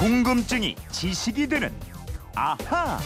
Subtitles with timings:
[0.00, 1.70] 궁금증이 지식이 되는
[2.34, 2.98] 아하.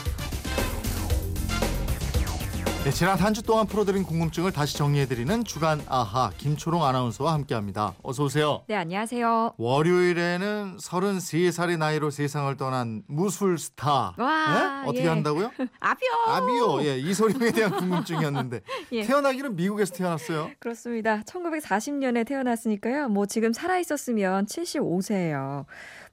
[2.85, 7.95] 네, 지난 한 주 동안 풀어드린 궁금증을 다시 정리해드리는 주간 아하 김초롱 아나운서와 함께합니다.
[8.03, 8.63] 어서 오세요.
[8.69, 9.55] 네, 안녕하세요.
[9.57, 14.15] 월요일에는 33살의 나이로 세상을 떠난 무술 스타.
[14.17, 14.89] 와, 네?
[14.89, 15.09] 어떻게 예.
[15.09, 15.51] 한다고요?
[15.81, 16.13] 아비오.
[16.29, 16.83] 아비오.
[16.85, 18.61] 예, 이소룡에 대한 궁금증이었는데
[18.93, 19.03] 예.
[19.03, 20.51] 태어나기는 미국에서 태어났어요.
[20.61, 21.23] 그렇습니다.
[21.23, 23.09] 1940년에 태어났으니까요.
[23.09, 25.65] 뭐 지금 살아 있었으면 75세예요.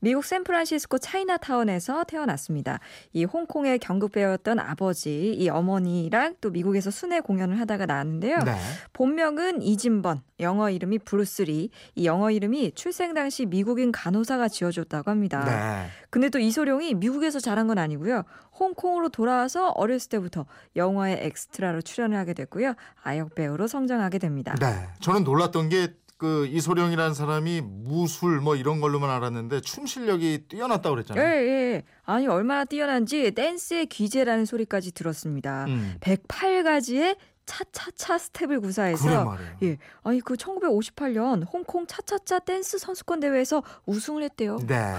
[0.02, 2.80] 미국 샌프란시스코 차이나타운에서 태어났습니다.
[3.14, 8.40] 이 홍콩의 경극배였던 아버지, 이 어머니랑 또 미국에서 순회 공연을 하다가 나왔는데요.
[8.40, 8.56] 네.
[8.94, 11.70] 본명은 이진번, 영어 이름이 브루스리.
[11.94, 15.46] 이 영어 이름이 출생 당시 미국인 간호사가 지어줬다고 합니다.
[15.46, 15.88] 네.
[16.10, 18.24] 근데 또 이소룡이 미국에서 자란 건 아니고요.
[18.60, 22.74] 홍콩으로 돌아와서 어렸을 때부터 영화의 엑스트라로 출연을 하게 됐고요.
[23.04, 24.56] 아역 배우로 성장하게 됩니다.
[24.60, 24.88] 네.
[25.00, 31.02] 저는 놀랐던 게 그 이소룡이라는 사람이 무술 뭐 이런 걸로만 알았는데 춤 실력이 뛰어났다고 예,
[31.02, 31.26] 그랬잖아요.
[31.26, 31.84] 예.
[32.04, 35.66] 아니 얼마나 뛰어난지 댄스의 귀재라는 소리까지 들었습니다.
[35.66, 35.96] 음.
[36.00, 39.58] 108가지의 차차차 스텝을 구사해서 그래 말이에요.
[39.64, 39.78] 예.
[40.04, 44.60] 아니 그 1958년 홍콩 차차차 댄스 선수권 대회에서 우승을 했대요.
[44.68, 44.94] 네.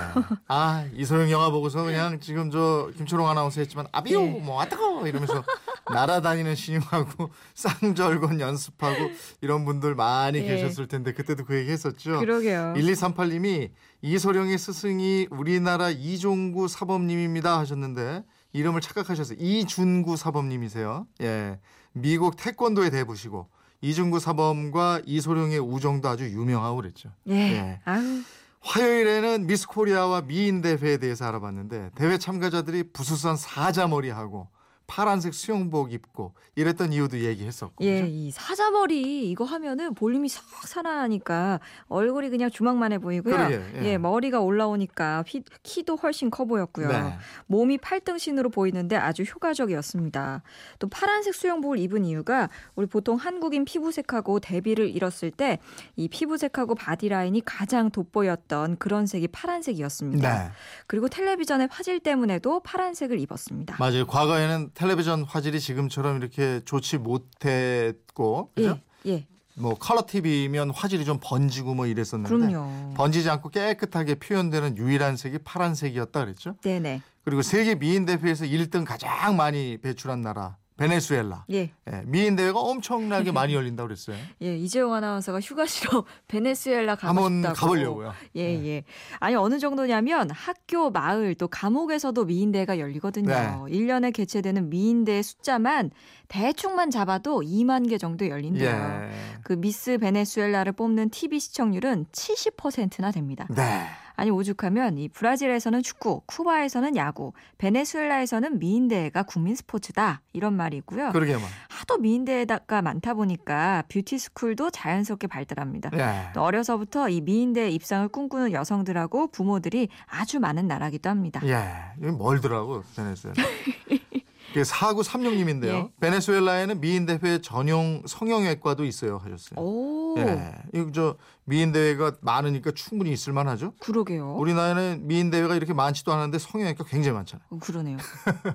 [0.49, 4.41] 아 이소영 영화 보고서 그냥 지금 저 김초롱 아나운서 했지만 아비오 네.
[4.43, 5.45] 뭐 아따고 이러면서
[5.91, 10.47] 날아다니는 신용하고 쌍절곤 연습하고 이런 분들 많이 네.
[10.47, 12.21] 계셨을 텐데 그때도 그 얘기 했었죠.
[12.21, 12.75] 그러게요.
[12.77, 13.71] 1238님이
[14.03, 21.07] 이소룡의 스승이 우리나라 이종구 사범님입니다 하셨는데 이름을 착각하셔서 이준구 사범님이세요.
[21.23, 21.59] 예.
[21.93, 23.49] 미국 태권도의 대부시고
[23.81, 27.11] 이준구 사범과 이소룡의 우정도 아주 유명하고 그랬죠.
[27.29, 27.35] 예.
[27.35, 27.81] 예.
[27.85, 28.23] 아유.
[28.61, 34.49] 화요일에는 미스 코리아와 미인 대회에 대해서 알아봤는데 대회 참가자들이 부수선 사자머리하고
[34.97, 37.83] 파란색 수영복 입고 이랬던 이유도 얘기했었고.
[37.83, 38.13] 예, 그죠?
[38.13, 43.35] 이 사자머리 이거 하면은 볼륨이 싹 살아나니까 얼굴이 그냥 주먹만해 보이고요.
[43.35, 43.85] 그러게, 예.
[43.93, 46.89] 예, 머리가 올라오니까 피- 키도 훨씬 커 보였고요.
[46.89, 47.17] 네.
[47.47, 50.43] 몸이 팔등신으로 보이는데 아주 효과적이었습니다.
[50.79, 55.59] 또 파란색 수영복을 입은 이유가 우리 보통 한국인 피부색하고 대비를 이뤘을 때
[55.97, 60.45] 이 피부색하고 body line이 가장 돋보였던 그런 색이 파란색이었습니다.
[60.45, 60.51] 네.
[60.87, 63.77] 그리고 텔레비전의 화질 때문에도 파란색을 입었습니다.
[63.79, 64.07] 맞아요.
[64.07, 68.81] 과거에는 텔레비전 화질이 지금처럼 이렇게 좋지 못했고 그죠?
[69.07, 72.95] 예, 예, 뭐 컬러 TV면 화질이 좀 번지고 뭐 이랬었는데 그럼요.
[72.95, 76.57] 번지지 않고 깨끗하게 표현되는 유일한 색이 파란색이었다 그랬죠.
[76.63, 77.01] 네네.
[77.25, 81.45] 그리고 세계 미인 대회에서 1등 가장 많이 배출한 나라 베네수엘라.
[81.53, 81.71] 예.
[81.93, 84.17] 예, 미인 대회가 엄청나게 많이 열린다고 그랬어요.
[84.43, 87.55] 예, 이재용 아나운서가 휴가지로 베네수엘라 가고 한번 싶다고.
[87.55, 88.13] 가보려고요.
[88.37, 88.67] 예, 네.
[88.67, 88.85] 예.
[89.21, 93.29] 아니 어느 정도냐면 학교, 마을 또 감옥에서도 미인 대회가 열리거든요.
[93.29, 93.57] 네.
[93.69, 95.91] 일 1년에 개최되는 미인 대회 숫자만
[96.29, 98.71] 대충만 잡아도 2만 개 정도 열린대요.
[98.71, 99.11] 예.
[99.43, 103.47] 그 미스 베네수엘라를 뽑는 TV 시청률은 70%나 됩니다.
[103.51, 103.87] 네.
[104.15, 111.13] 아니 오죽하면 이 브라질에서는 축구, 쿠바에서는 야구, 베네수엘라에서는 미인대회가 국민 스포츠다 이런 말이고요.
[111.13, 111.43] 그러게 말.
[111.69, 115.91] 하도 미인대회가 많다 보니까 beauty school도 자연스럽게 발달합니다.
[115.95, 116.33] 예.
[116.35, 121.41] 또 어려서부터 이 미인대회 입상을 꿈꾸는 여성들하고 부모들이 아주 많은 나라기도 합니다.
[121.45, 122.11] 예.
[122.11, 123.35] 멀더라고 베네수엘라.
[124.53, 125.67] 그게 4936님인데요.
[125.69, 125.89] 예.
[126.01, 129.59] 베네수엘라에는 미인 대회 전용 성형외과도 있어요 하셨어요.
[129.59, 130.55] 오, 예.
[130.75, 133.73] 이거 저 미인 대회가 많으니까 충분히 있을 만하죠.
[133.81, 134.35] 그러게요.
[134.37, 137.47] 우리나라에는 미인 대회가 이렇게 많지도 않은데 성형외과 굉장히 많잖아요.
[137.51, 137.97] 어, 그러네요.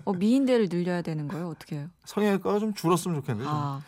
[0.06, 1.50] 어, 미인대를 늘려야 되는 거예요?
[1.50, 1.88] 어떻게 해요?
[2.06, 3.50] 성형외과가 좀 줄었으면 좋겠는데.
[3.52, 3.82] 아,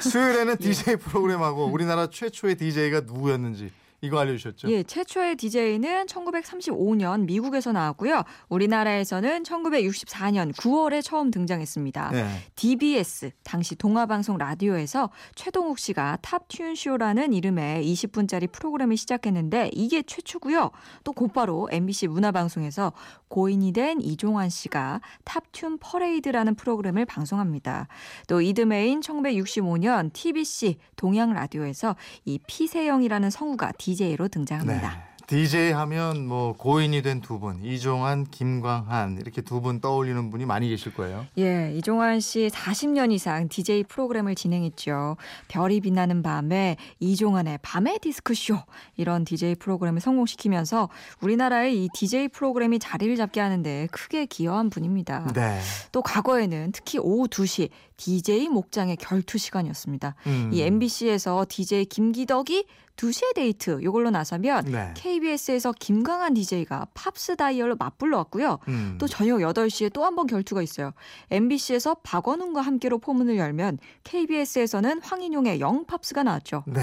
[0.00, 3.70] 수요일에는 DJ 프로그램하고 우리나라 최초의 DJ가 누구였는지
[4.04, 4.68] 이거 알려주셨죠.
[4.68, 8.24] 예, 최초의 DJ는 1935년 미국에서 나왔고요.
[8.48, 12.10] 우리나라에서는 1964년 9월에 처음 등장했습니다.
[12.14, 12.26] 예.
[12.56, 20.72] DBS 당시 동아방송 라디오에서 최동욱 씨가 탑튠 쇼라는 이름의 20분짜리 프로그램을 시작했는데 이게 최초고요.
[21.04, 22.92] 또 곧바로 MBC 문화방송에서
[23.28, 27.86] 고인이 된 이종환 씨가 탑튠 퍼레이드라는 프로그램을 방송합니다.
[28.26, 34.90] 또 이듬해인 1965년 TBC 동양 라디오에서 이 피세영이라는 성우가 DJ로 등장합니다.
[34.90, 35.12] 네.
[35.28, 40.68] DJ 하면 뭐 고인이 된 두 분, 이종환, 김광한 이렇게 두 분 떠올리는 분이 많이
[40.68, 41.26] 계실 거예요.
[41.38, 45.16] 예, 이종환 씨 40년 이상 DJ 프로그램을 진행했죠.
[45.48, 48.58] 별이 빛나는 밤에 이종환의 밤의 디스크쇼
[48.96, 50.88] 이런 DJ 프로그램을 성공시키면서
[51.20, 55.32] 우리나라의 이 DJ 프로그램이 자리를 잡게 하는데 크게 기여한 분입니다.
[55.34, 55.60] 네.
[55.92, 60.16] 또 과거에는 특히 오후 2시 DJ 목장의 결투 시간이었습니다.
[60.26, 60.50] 음.
[60.52, 62.66] 이 MBC에서 DJ 김기덕이
[62.96, 64.92] 2시의 데이트 요걸로 나서면 네.
[64.96, 68.58] KBS에서 김광한 DJ가 팝스 다이얼로 맞불 놓았고요.
[68.68, 68.96] 음.
[68.98, 70.92] 또 저녁 8시에 또 한 번 결투가 있어요.
[71.30, 76.64] MBC에서 박원웅과 함께로 포문을 열면 KBS에서는 황인용의 영팝스가 나왔죠.
[76.66, 76.82] 네.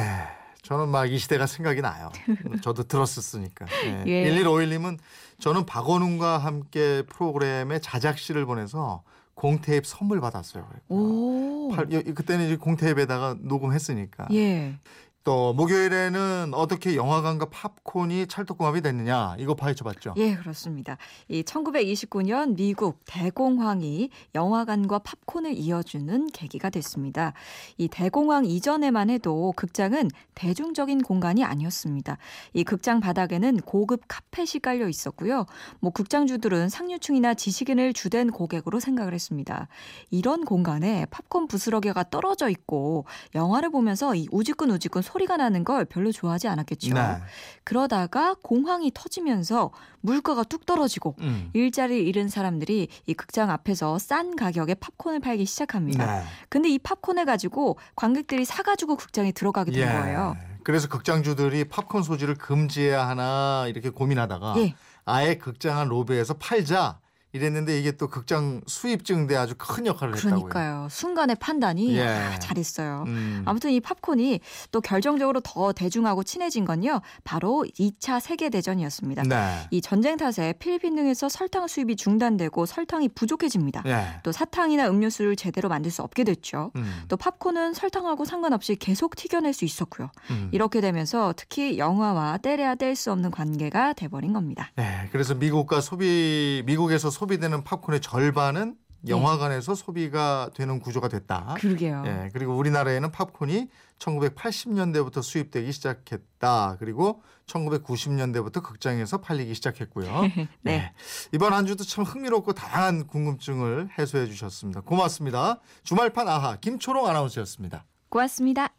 [0.62, 2.12] 저는 막 이 시대가 생각이 나요.
[2.64, 3.66] 저도 들었었으니까.
[3.86, 4.04] 예.
[4.08, 4.30] 예.
[4.44, 4.98] 1151님은
[5.40, 9.04] 저는 박원웅과 함께 프로그램에 자작시를 보내서
[9.36, 10.68] 공테이프 선물 받았어요.
[10.90, 11.72] 오.
[11.74, 14.28] 팔- 여- 그때는 이제 공테이프에다가 녹음했으니까.
[14.34, 14.76] 예.
[15.24, 20.14] 또 목요일에는 어떻게 영화관과 팝콘이 찰떡궁합이 됐느냐 이거 파헤쳐봤죠.
[20.18, 20.98] 예, 그렇습니다.
[21.28, 27.34] 이 1929년 미국 대공황이 영화관과 팝콘을 이어주는 계기가 됐습니다.
[27.78, 32.18] 이 대공황 이전에만 해도 극장은 대중적인 공간이 아니었습니다.
[32.54, 35.46] 이 극장 바닥에는 고급 카펫이 깔려 있었고요.
[35.82, 39.68] 뭐 극장주들은 상류층이나 지식인을 주된 고객으로 생각을 했습니다.
[40.12, 43.06] 이런 공간에 팝콘 부스러기가 떨어져 있고
[43.36, 46.94] 영화를 보면서 이 우지꾼 우지꾼 소리가 나는 걸 별로 좋아하지 않았겠죠.
[46.94, 47.18] 네.
[47.64, 49.72] 그러다가 공황이 터지면서
[50.02, 51.50] 물가가 뚝 떨어지고 음.
[51.54, 56.06] 일자리를 잃은 사람들이 이 극장 앞에서 싼 가격에 팝콘을 팔기 시작합니다.
[56.06, 56.24] 네.
[56.50, 59.92] 근데 이 팝콘을 가지고 관객들이 사가지고 극장에 들어가게 된 예.
[59.92, 60.38] 거예요.
[60.64, 64.76] 그래서 극장주들이 팝콘 소지를 금지해야 하나 이렇게 고민하다가 예.
[65.06, 67.00] 아예 극장 안 로비에서 팔자
[67.32, 70.46] 이랬는데 이게 또 극장 수입 증대 아주 큰 역할을 했다고요.
[70.46, 70.88] 그러니까요.
[70.90, 72.08] 순간의 판단이 예.
[72.08, 73.04] 아, 잘했어요.
[73.08, 73.44] 음.
[73.46, 74.40] 아무튼 이 팝콘이
[74.72, 77.02] 또 결정적으로 더 대중하고 친해진 건요.
[77.24, 79.24] 바로 2차 세계대전이었습니다.
[79.24, 79.68] 네.
[79.70, 83.84] 이 전쟁 탓에 필리핀 등에서 설탕 수입이 중단되고 설탕이 부족해집니다.
[83.86, 84.20] 예.
[84.24, 86.72] 또 사탕이나 음료수를 제대로 만들 수 없게 됐죠.
[86.78, 87.04] 음.
[87.10, 90.10] 또 팝콘은 설탕하고 상관없이 계속 튀겨낼 수 있었고요.
[90.32, 90.50] 음.
[90.52, 94.72] 이렇게 되면서 특히 영화와 떼려야 뗄 수 없는 관계가 돼버린 겁니다.
[94.76, 95.08] 네.
[95.12, 98.76] 그래서 미국과 소비 미국에서 소비되는 팝콘의 절반은
[99.08, 99.12] 예.
[99.12, 101.56] 영화관에서 소비가 되는 구조가 됐다.
[101.60, 102.04] 그러게요.
[102.06, 103.68] 예, 그리고 우리나라에는 팝콘이
[104.00, 106.78] 1980년대부터 수입되기 시작했다.
[106.80, 110.08] 그리고 1990년대부터 극장에서 팔리기 시작했고요.
[110.64, 110.94] 네.
[111.34, 114.82] 이번 한 주도 참 흥미롭고 다양한 궁금증을 해소해 주셨습니다.
[114.82, 115.60] 고맙습니다.
[115.84, 117.86] 주말판 아하 김초롱 아나운서였습니다.
[118.10, 118.79] 고맙습니다.